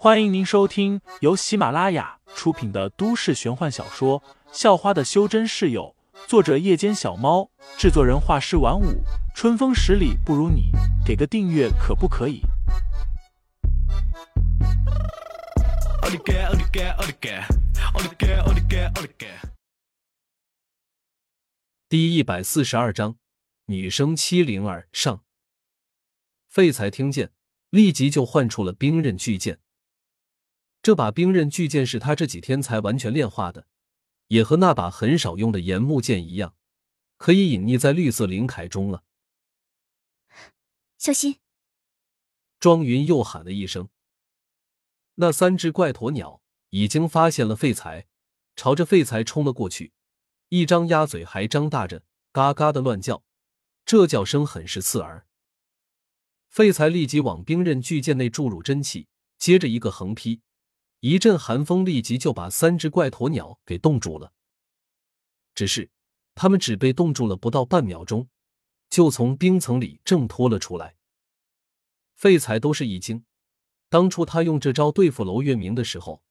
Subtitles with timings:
[0.00, 4.20] 欢迎您收听由喜马拉雅出品的都市玄幻小说
[4.52, 5.92] 《校花的修真室友》，
[6.28, 9.02] 作者：夜间小猫，制作人：画师晚舞，
[9.34, 10.70] 春风十里不如你，
[11.04, 12.42] 给个订阅可不可以？
[21.88, 23.16] 第一百四十二章，
[23.66, 25.24] 女生七零二上。
[26.46, 27.32] 废材听见，
[27.70, 29.58] 立即就唤出了冰刃巨剑。
[30.80, 33.66] 这把冰刃巨剑是他这几天才完全炼化的，
[34.28, 36.54] 也和那把很少用的岩木剑一样，
[37.16, 39.04] 可以隐匿在绿色灵铠中了。
[40.96, 41.36] 小心！
[42.60, 43.88] 庄云又喊了一声。
[45.16, 48.06] 那三只怪鸵鸟已经发现了废材，
[48.56, 49.92] 朝着废材冲了过去，
[50.48, 53.24] 一张鸭嘴还张大着，嘎嘎的乱叫，
[53.84, 55.26] 这叫声很是刺耳。
[56.48, 59.08] 废材立即往冰刃巨剑内注入真气，
[59.38, 60.40] 接着一个横劈。
[61.00, 64.32] 一阵寒风立即就把三只怪鸵鸟给冻住了，
[65.54, 65.90] 只是
[66.34, 68.28] 他们只被冻住了不到半秒钟，
[68.90, 70.96] 就从冰层里挣脱了出来。
[72.16, 73.24] 废材都是一惊，
[73.88, 76.24] 当初他用这招对付娄月明的时候，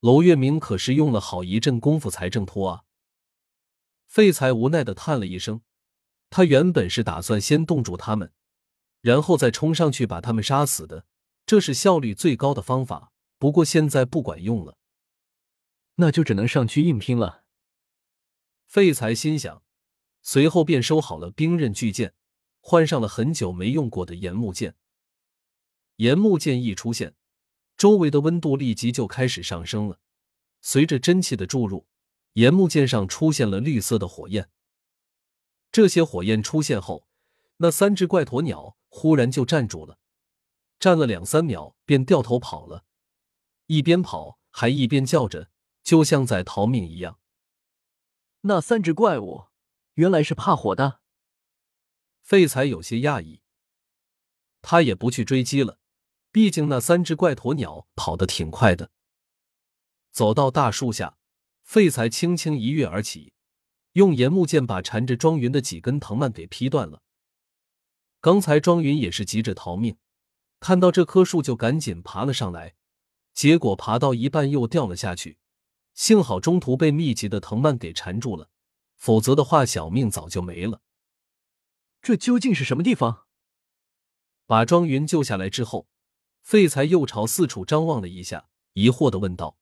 [0.00, 2.84] 娄月明可是用了好一阵功夫才挣脱啊。
[4.06, 5.62] 废材无奈的叹了一声，
[6.28, 8.34] 他原本是打算先冻住他们，
[9.00, 11.06] 然后再冲上去把他们杀死的，
[11.46, 13.09] 这是效率最高的方法。
[13.40, 14.76] 不过现在不管用了，
[15.94, 17.42] 那就只能上去硬拼了。
[18.66, 19.62] 废材心想，
[20.20, 22.12] 随后便收好了冰刃巨剑，
[22.60, 24.76] 换上了很久没用过的岩木剑。
[25.96, 27.14] 岩木剑一出现，
[27.78, 30.00] 周围的温度立即就开始上升了。
[30.60, 31.86] 随着真气的注入，
[32.34, 34.50] 岩木剑上出现了绿色的火焰。
[35.72, 37.08] 这些火焰出现后，
[37.56, 39.98] 那三只怪鸵鸟忽然就站住了，
[40.78, 42.84] 站了两三秒便掉头跑了。
[43.70, 45.48] 一边跑还一边叫着，
[45.84, 47.20] 就像在逃命一样。
[48.40, 49.44] 那三只怪物
[49.94, 50.98] 原来是怕火的。
[52.20, 53.42] 废材有些讶异，
[54.60, 55.78] 他也不去追击了，
[56.32, 58.90] 毕竟那三只怪鸵鸟跑得挺快的。
[60.10, 61.16] 走到大树下，
[61.62, 63.34] 废材轻轻一跃而起，
[63.92, 67.04] 用岩木剑把缠着庄云的几根藤蔓给劈断了。
[68.20, 69.96] 刚才庄云也是急着逃命，
[70.58, 72.74] 看到这棵树就赶紧爬了上来。
[73.32, 75.38] 结果爬到一半又掉了下去，
[75.94, 78.50] 幸好中途被密集的藤蔓给缠住了，
[78.96, 80.82] 否则的话小命早就没了。
[82.02, 83.26] 这究竟是什么地方？
[84.46, 85.86] 把庄云救下来之后，
[86.42, 89.56] 废材又朝四处张望了一下，疑惑的问道：“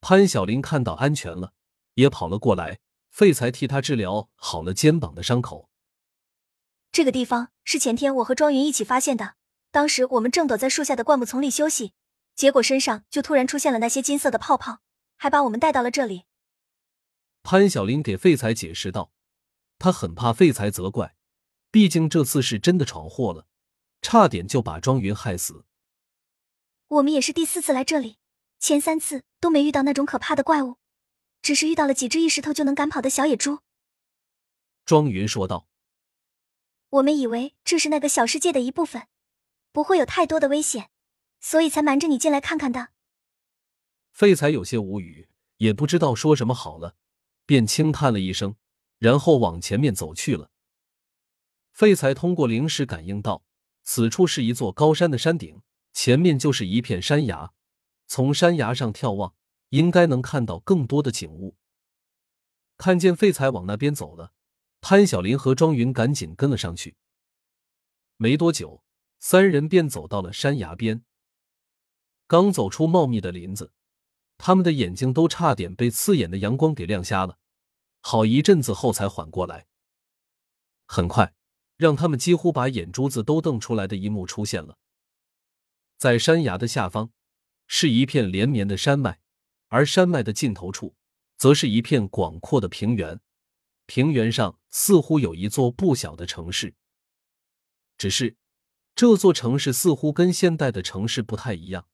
[0.00, 1.52] 潘晓林看到安全了，
[1.94, 2.80] 也跑了过来。
[3.10, 5.68] 废材替他治疗好了肩膀的伤口。
[6.92, 9.34] 这个地方是前天我和庄云一起发现的，
[9.70, 11.92] 当时我们正躲在树下的灌木丛里休息。”
[12.40, 14.78] 结果身上就突然出现了那些金色的泡泡，
[15.18, 16.24] 还把我们带到了这里。
[17.42, 19.12] 潘晓林给废材解释道
[19.78, 21.14] ：“他很怕废材责怪，
[21.70, 23.46] 毕竟这次是真的闯祸了，
[24.00, 25.66] 差点就把庄云害死。
[26.88, 28.16] 我们也是第四次来这里，
[28.58, 30.78] 前三次都没遇到那种可怕的怪物，
[31.42, 33.58] 只是遇到了几只一石头就能赶跑的小野猪。”
[34.86, 35.66] 庄云说道
[36.88, 39.08] ：“我们以为这是那个小世界的一部分，
[39.72, 40.88] 不会有太多的危险。”
[41.40, 42.90] 所以才瞒着你进来看看的。
[44.12, 46.96] 废材有些无语，也不知道说什么好了，
[47.46, 48.56] 便轻叹了一声，
[48.98, 50.50] 然后往前面走去了。
[51.72, 53.44] 废材通过灵识感应到，
[53.82, 55.62] 此处是一座高山的山顶，
[55.92, 57.52] 前面就是一片山崖，
[58.06, 59.34] 从山崖上眺望，
[59.70, 61.56] 应该能看到更多的景物。
[62.76, 64.32] 看见废材往那边走了，
[64.80, 66.96] 潘晓林和庄云赶紧跟了上去。
[68.16, 68.82] 没多久，
[69.18, 71.04] 三人便走到了山崖边。
[72.30, 73.72] 刚走出茂密的林子，
[74.38, 77.40] 他们的眼睛都差点被刺眼的阳光给亮瞎了，
[78.02, 79.66] 好一阵子后才缓过来。
[80.86, 81.34] 很快，
[81.76, 84.78] 让他们几乎把眼珠子都瞪出来的一幕出现了。
[85.98, 87.10] 在山崖的下方，
[87.66, 89.18] 是一片连绵的山脉，
[89.66, 90.94] 而山脉的尽头处，
[91.36, 93.20] 则是一片广阔的平原。
[93.86, 96.76] 平原上似乎有一座不小的城市，
[97.98, 98.36] 只是
[98.94, 101.88] 这座城市似乎跟现代的城市不太一样。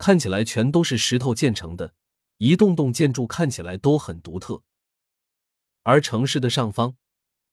[0.00, 1.94] 看起来全都是石头建成的，
[2.38, 4.62] 一栋栋建筑看起来都很独特。
[5.82, 6.96] 而城市的上方，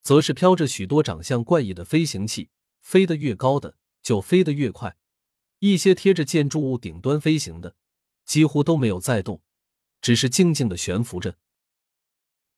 [0.02, 2.50] 则是飘着许多长相怪异的飞行器，
[2.80, 4.96] 飞得越高的就飞得越快。
[5.60, 7.76] 一些贴着建筑物顶端飞行的，
[8.24, 9.42] 几乎都没有在动，
[10.00, 11.38] 只是静静的悬浮着。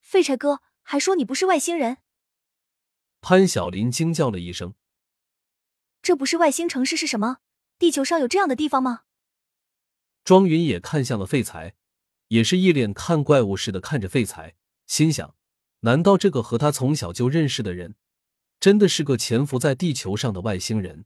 [0.02, 1.98] 废柴哥还说你不是外星人？
[3.22, 4.76] 潘晓林惊叫了一声
[6.04, 7.38] ：“这不是外星城市是什么？
[7.80, 9.06] 地球上有这样的地方吗？”
[10.24, 11.76] 庄云也看向了废材，
[12.28, 14.56] 也是一脸看怪物似的看着废材，
[14.86, 15.36] 心想：
[15.82, 17.96] 难道这个和他从小就认识的人，
[18.60, 21.06] 真的是个潜伏在地球上的外星人？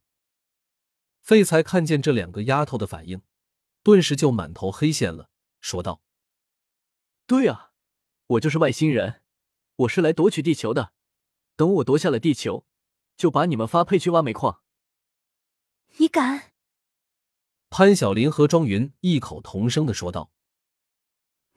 [1.21, 3.21] 废材看见这两个丫头的反应，
[3.81, 5.30] 顿时就满头黑线了，
[5.62, 6.01] 说道
[7.25, 7.71] ：“对啊，
[8.27, 9.21] 我就是外星人，
[9.77, 10.92] 我是来夺取地球的。
[11.56, 12.65] 等我夺下了地球，
[13.15, 14.62] 就把你们发配去挖煤矿。”
[15.98, 16.52] 你敢？
[17.75, 20.31] 潘晓林和庄云异口同声的说道：“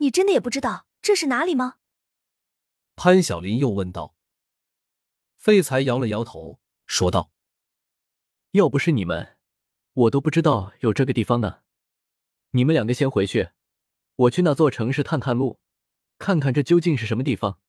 [0.01, 1.77] 你真的也不知道这是哪里吗？”
[2.97, 4.17] 潘晓林又问道。
[5.37, 7.31] 废材摇了摇头，说道
[8.53, 9.37] ：“要不是你们，
[9.93, 11.61] 我都不知道有这个地方呢。
[12.53, 13.51] 你们两个先回去，
[14.15, 15.61] 我去那座城市探探路，
[16.17, 17.61] 看看这究竟是什么地方。”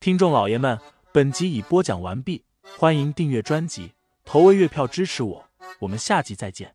[0.00, 0.80] 听众老爷们，
[1.12, 2.44] 本集已播讲完毕，
[2.76, 3.93] 欢迎订阅专辑。
[4.24, 5.44] 投喂月票支持我
[5.80, 6.74] 我们下集再见。